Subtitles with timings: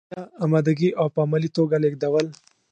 [0.09, 2.25] شونتیا، امادګي او په عملي توګه لیږدول.